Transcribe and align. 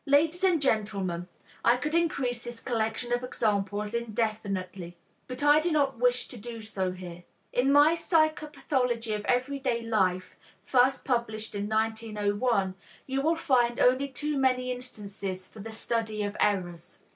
Ladies 0.07 0.43
and 0.43 0.59
gentlemen, 0.59 1.27
I 1.63 1.77
could 1.77 1.93
increase 1.93 2.43
this 2.43 2.59
collection 2.59 3.13
of 3.13 3.23
examples 3.23 3.93
indefinitely. 3.93 4.97
But 5.27 5.43
I 5.43 5.59
do 5.59 5.71
not 5.71 5.99
wish 5.99 6.27
to 6.29 6.37
do 6.37 6.59
so 6.59 6.91
here. 6.93 7.23
In 7.53 7.71
my 7.71 7.93
Psychopathology 7.93 9.13
of 9.15 9.23
Everyday 9.25 9.83
Life 9.83 10.37
(first 10.65 11.05
published 11.05 11.53
in 11.53 11.69
1901), 11.69 12.73
you 13.05 13.21
will 13.21 13.35
find 13.35 13.79
only 13.79 14.07
too 14.07 14.39
many 14.39 14.71
instances 14.71 15.47
for 15.47 15.59
the 15.59 15.71
study 15.71 16.23
of 16.23 16.35
errors. 16.39 17.01